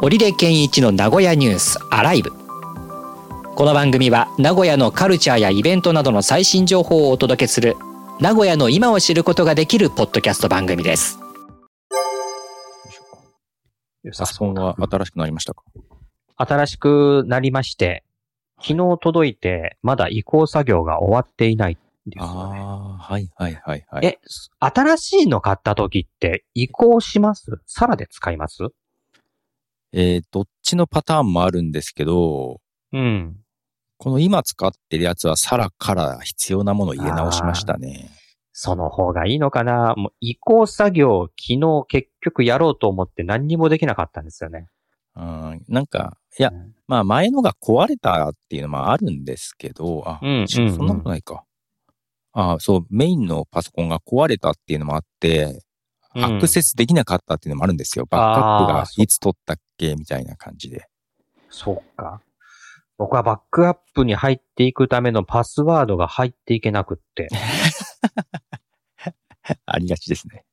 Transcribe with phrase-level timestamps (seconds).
[0.00, 2.30] 織出健一の名古屋ニュースアライブ。
[3.56, 7.74] この番組は名古屋のカルチャーやイベントなどの最新情報をお届けする
[8.20, 11.18] 名古屋の今を知ることができるポッドキャスト番組です。
[14.16, 15.64] パソコンは新しくなりましたか？
[16.36, 18.04] 新しくなりまして、
[18.60, 21.76] 昨日届いて、まだ移行作業が終わっていないん
[22.08, 22.60] ですよね。
[22.60, 24.06] ああ、はいはいはいはい。
[24.06, 24.18] え、
[24.60, 27.60] 新しいの買った時って移行します？
[27.66, 28.68] サラで使います？
[29.92, 32.60] えーどっちのパターンもあるんですけど、
[32.92, 33.36] うん。
[33.96, 38.10] この今使ってるやつはサラから必要なものを入れ直しましたね。
[38.52, 39.94] その方がいいのかな？
[39.96, 44.68] もう移行作業、昨日結局やろうと思って何にもできなかったんですよね。
[45.16, 51.44] うん、なんか、いやう、んまあ前のが壊れたっていうのもあるんですけど、あ、うんちそんなことないか。
[52.32, 55.60] あそう、メインのパソコンが壊れたっていうのもあって、うん
[56.14, 58.06] アクセスできなかったっていうのもあるんですよ。
[58.08, 60.86] バックアップがいつ取ったっけみたいな感じで。
[61.50, 62.22] そうか。
[62.96, 67.28] 僕はバックアップに入っていくためのパスワードが入っていけなくって。
[69.66, 70.44] ありがちですね。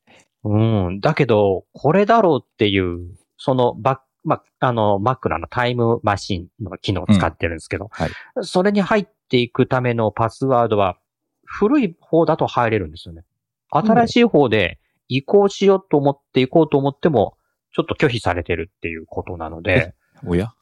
[0.43, 0.99] うん。
[0.99, 8.09] だけど、これだろうっていう、そのバッま、あの、Mac のタイムマシンの機能を使ってるんですけど、はい。
[8.41, 10.97] それに入っていくためのパスワードは、
[11.45, 13.23] 古い方だと入れるんですよね。
[13.69, 17.37] 新しい方で移行しようと思って移こうと思っても、
[17.73, 19.93] ちょっと拒否されてるっていうことなので、
[20.25, 20.53] おや？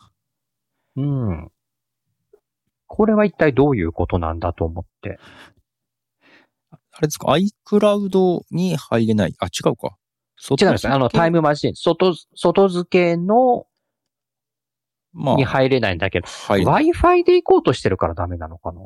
[0.96, 1.52] うん。
[2.88, 5.20] これは一体どういうことなんだと思って。
[6.72, 9.36] あれですか ?iCloud に入れない？
[9.40, 9.98] あ、違うか。
[10.50, 10.94] 違うんですよ。
[10.94, 13.66] あの、タイム、ムマシン、外、外付けの、
[15.14, 16.64] まあ、に入れないんだけど、はい。
[16.64, 18.80] Wi-Fi で行こうとしてるからダメなのかな？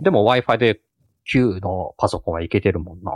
[0.00, 0.80] でも Wi-Fi で
[1.24, 3.12] 旧のパソコンはいけてるもんな。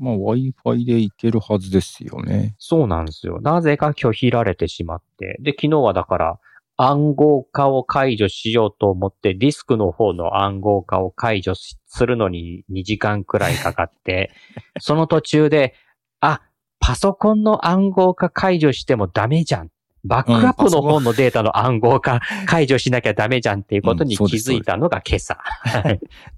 [0.00, 2.54] まあ、Wi-Fi でいけるはずですよね。
[2.58, 3.38] そうなんですよ。
[3.42, 5.36] なぜか拒否られてしまって。
[5.40, 6.38] で、昨日はだから
[6.78, 14.32] 暗号化を解除しようと思って、ディスクの方の暗号化を解除しするのに2時間くらいかかって、
[14.80, 15.74] その途中で、
[16.20, 16.40] あ、
[16.78, 19.68] パソコンの暗号化解除してもダメじゃん。
[20.02, 25.36] バックアップの方のデータの暗号化解除しなきゃダメじゃんっていうことに気づいたのが今朝。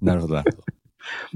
[0.01, 0.63] なるほど、なるほど。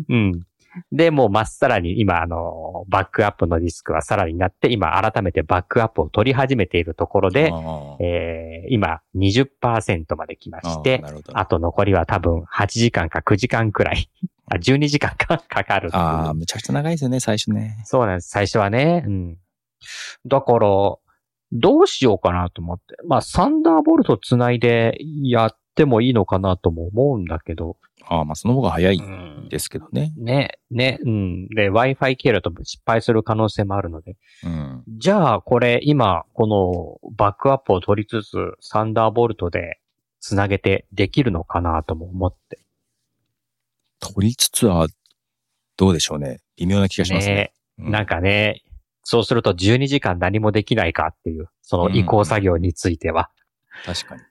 [0.09, 0.43] うん。
[0.91, 7.51] で、もうまっさらに今、あの、バックアップのディスクはさらになって、今改めてバックアップを取り始めているところで、
[7.99, 11.03] えー、今20%まで来まして。
[11.33, 14.09] あと残りは多分8時間か9時間くらい、
[14.51, 17.81] あ12時間か かかるああ、むちゃくちゃ長いですよね、最初ね。
[17.85, 18.29] そうなんです。
[18.29, 19.03] 最初はね。
[19.05, 19.37] うん。
[20.25, 20.59] だから、
[21.51, 22.95] どうしようかなと思って。
[23.05, 27.77] まあ、サンダーボルトつないでやってもいいのかなとも思うんだけど。
[28.09, 30.13] ああ、まあ、その方が早いうんですけどね。
[30.17, 31.47] ね、ね、うん。
[31.49, 34.15] で、Wi-Fi 経路と失敗する可能性もあるので。
[34.43, 34.83] うん。
[34.87, 39.79] じゃあ、これ、今、このバックアップを取りつつ、サンダーボルトで
[40.19, 42.59] つなげてできるのかなとも思って。
[43.99, 44.87] 取りつつは、
[45.75, 46.39] どうでしょうね。
[46.57, 47.33] 微妙な気がしますね。
[47.35, 48.63] ね、うんなんかね、
[49.03, 53.29] そうすると12時間何もできないかっていう、その移行作業については。
[53.85, 54.21] 確かに。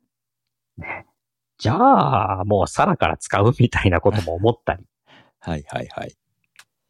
[1.58, 4.84] じゃあ、もうサラから使うみたいなことも思ったり。
[5.40, 6.14] はいはいはい。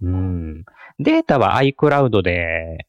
[0.03, 0.65] うん。
[0.99, 2.87] データは iCloud で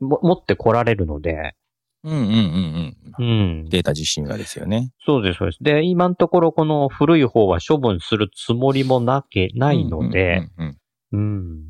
[0.00, 1.54] も持ってこられるので、
[2.02, 3.60] うんうんうんううん。
[3.64, 3.68] ん。
[3.68, 4.92] データ自身がですよね。
[5.04, 5.62] そうです、そうです。
[5.62, 10.76] で、今のところこの古い方は処分するつもりもなけ、ないので、うんうんうん
[11.12, 11.64] うん。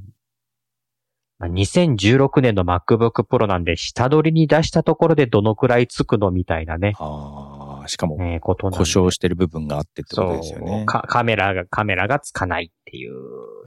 [1.38, 10.86] まあ2016年の MacBook Pro なんで、下取りに出したところでどのくらいつくのみたいなね、ああ、しかも、故障してる部分があってってことですよねそう。
[10.86, 13.12] かカメラが、カメラがつかないっていう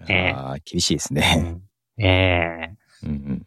[0.07, 0.33] ね。
[0.35, 1.35] ああ、厳しいですうね。
[1.99, 2.07] んえ
[2.71, 3.45] えうんうん。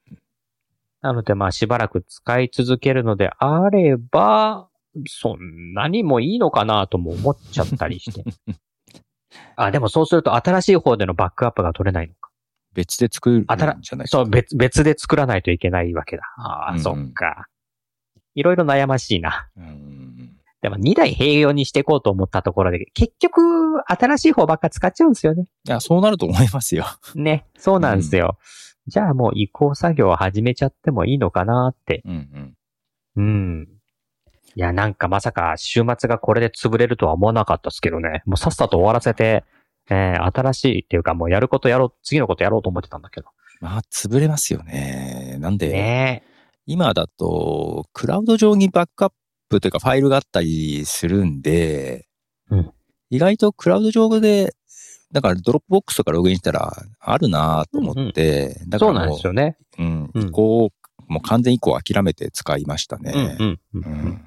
[1.02, 4.68] なのでまあしばらく使い続けるのであれば、
[5.08, 8.24] そんなにもいいのかなとも思っちゃったりして。
[9.56, 12.30] あ、でもそうすると新しい方でのバックアップが取れないのか。
[12.74, 14.06] 別で作るんじゃないですか？
[14.08, 16.22] そう、別、別で作らないといけないわけだ。
[16.36, 17.46] ああ、うんうんそっか。
[18.34, 19.48] いろいろ悩ましいな。
[19.56, 20.05] うん
[20.66, 23.40] でも2台併用にしていこうと思ったところで、結局、
[23.86, 25.44] 新しい方ばっか使っちゃうんですよね。
[25.64, 26.86] いや、そうなると思いますよ。
[27.14, 27.46] ね。
[27.56, 28.36] そうなんですよ。
[28.88, 32.02] じゃあもう移行作業を始めちゃってもいいのかなって。
[32.04, 32.54] うん
[33.16, 33.22] うん。
[33.22, 33.68] うん。
[34.56, 38.24] いや、なんかまさか週末がこれで潰れるとは思わなかったですけどね。
[38.26, 39.44] もうさっさと終わらせて、
[39.88, 43.28] えー、新しいっていうかもうやることやろう、次のことやろうと思ってたんだけど。
[43.60, 45.36] まあ、潰れますよね。
[45.38, 46.24] なんで、ね
[46.66, 49.12] 今だと、クラウド上にバックアッ
[49.48, 52.06] プというかファイルがあったりするんで、
[52.50, 52.72] うん
[53.08, 54.52] 意外とクラウド上で、
[55.12, 59.56] だからドロップボックスとかログインしたらあるなと思って、だかそうなんですよね。
[59.78, 60.70] うん、うん移行
[61.06, 63.12] もう完全移行諦めて使いましたね。
[63.14, 64.22] うんうんううんん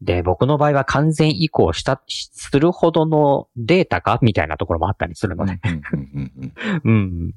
[0.00, 5.58] で、僕の場合は完全移行した、するほどのデータかみたいなところもあったりするので。
[5.64, 5.82] うん
[6.14, 6.32] うん
[6.84, 7.34] うん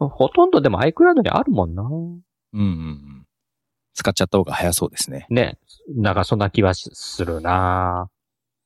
[0.00, 0.08] うん。
[0.08, 1.82] ほとんどでも iCloud にあるもんな。
[1.82, 2.22] うん
[2.52, 3.15] うんうん
[3.96, 5.26] 使っちゃった方が早そうですね。
[5.30, 5.58] ね。
[5.96, 8.08] なんかそんな気はしするな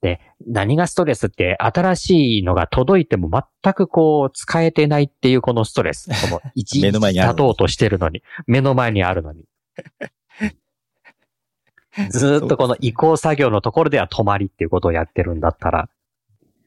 [0.02, 3.30] で、何がストレスって新しいのが届いても
[3.62, 6.10] 全くこう使えてないっていうこのストレス。
[6.10, 8.22] この 一目の前にある立とうとしてるのに。
[8.46, 9.44] 目の前にあるのに。
[12.10, 15.88] ずーっとこの移行作業のところでは止まりっていうことをやってるんだったら。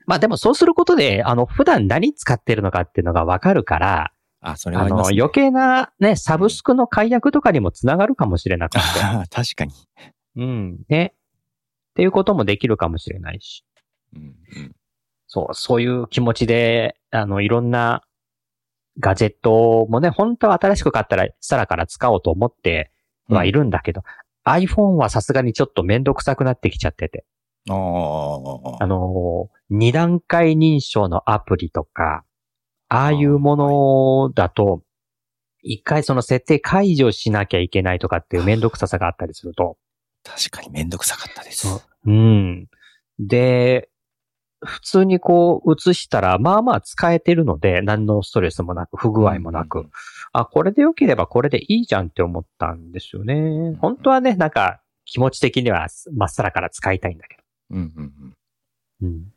[0.05, 4.11] まあでもそうすることで、あの、普段何使ってるのかっていうのがわかるから、
[4.43, 4.93] あ、それはあね。
[4.93, 8.79] 余計なね、サブスクの解約とかにもつながるかもしれなくて。
[9.01, 9.71] あ 確かに。
[10.35, 10.79] うん。
[10.89, 11.13] ね。
[11.15, 13.63] っていうこともできるかもしれないし。
[14.15, 14.75] うんうん
[15.33, 18.03] そう、そういう気持ちで、あの、いろんな
[18.99, 22.91] ガジェットもね、本当は新しく買ったら、さらから使おうと思って
[23.27, 24.03] はいるんだけど、
[24.45, 27.25] iPhone はさすがにちょっとめんどくさくなってきちゃってて。
[28.79, 32.23] あの、二段階認証のアプリとか、
[32.93, 34.83] ああいうものだと、
[35.63, 39.77] 一回その設定解除しなきゃいけないとかっていうめんどくささがあったりすると、
[40.23, 41.67] 確かにめんどくさかったです。
[41.67, 42.67] そううん。
[43.17, 43.89] で、
[44.63, 49.91] 普通にこう映したら、まあまあ使えてるので、何のストレスもなく、不具合もなく、うんうん
[50.35, 53.75] あ、これで良ければこれでいいじゃんって思ったんですよね。
[53.79, 57.37] 本当はね、なんか気持ち的にはまっさらから使いたいんだけ
[57.71, 58.29] うんうんうん。
[58.29, 58.37] ど。
[59.01, 59.33] うん。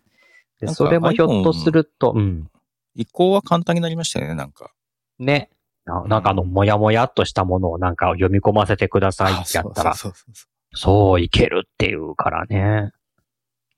[0.60, 2.50] で、それもひょっとすると、うん。
[2.96, 4.72] 移行は簡単になりましたよね、なんか。
[5.18, 5.50] ね。
[5.84, 10.46] ななんかあの、もやもやっとしたものをなんか読み込ませてくださいってやったら、そうそうそうそ
[10.78, 12.92] そういけるっていうからね。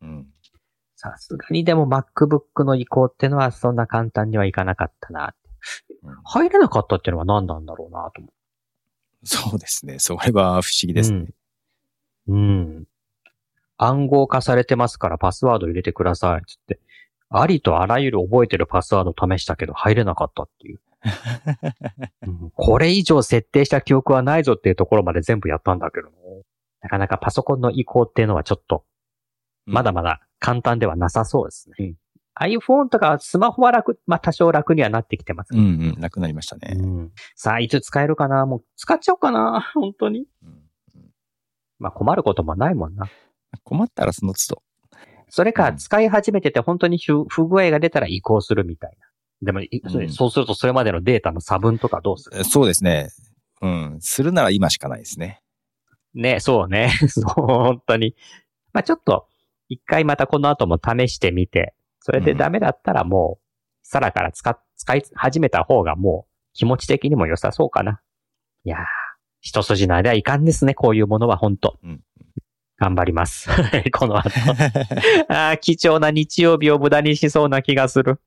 [0.00, 0.06] う。
[0.06, 0.26] うん。
[0.96, 5.34] さすがにでも MacBook の移行ってのはそんな簡単にはいかなかったな。
[6.02, 8.30] うん入れなかったっていうのは何なんだろうなと思
[9.24, 9.98] そうですね。
[9.98, 10.94] それは不思議う。
[10.94, 11.26] ですね。
[12.28, 12.36] うん。
[12.36, 12.84] うん。
[13.76, 16.42] 暗号化されてますからパスワード入れてください。
[16.46, 16.80] つって。
[17.30, 20.80] ありとあらゆる覚えてるパスワード試したけど入れなかったっていう。
[22.26, 26.08] うんこれ以上設定した記憶はないぞっていうところまで全部やったんだけど、
[26.80, 28.84] なかなかパソコンの移行っていうのはちょっと、
[29.64, 31.94] まだまだ簡単ではなさそうですね。
[32.40, 35.62] iPhone とかスマホは楽、まあ多少楽にはなってきてますうんう
[35.96, 36.00] ん。
[36.00, 36.76] なくなりましたね。
[36.76, 38.46] うんさあ、いつ使えるかな？
[38.46, 39.70] もう使っちゃおうかな？
[39.74, 40.26] 本当に。
[40.42, 40.62] うん
[41.78, 43.08] まあ困ることもないもんな。
[43.62, 44.62] 困ったらその都
[45.30, 49.06] それかうん使い始めてて本当に不不具合が出たら移行するみたいな。
[49.42, 52.38] でも、うんそうするとそれまでのデータの差分とかどうする？
[52.38, 52.44] 度。
[52.44, 53.08] そうですね。
[53.60, 53.96] うん。
[54.00, 55.42] するなら今しかないですね。
[56.14, 56.90] ね、そうね。
[57.08, 58.14] そう、本当に。
[58.72, 59.26] まあちょっと、
[59.68, 63.44] 一回またこの後も試してみて、それでダメだったらもう、
[63.86, 68.00] さらから使っ、使い始めた方がもう気持ち的にも良さそうかな。
[68.64, 68.80] いやー、
[69.40, 72.02] 一筋縄ではいかんですね、こういうものは本当うん
[72.78, 73.48] 頑張ります。
[73.92, 74.30] この後。
[75.28, 78.20] あー貴重な日曜日を無駄にしそうな気がする。